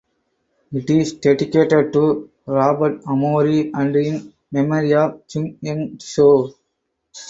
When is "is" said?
0.89-1.13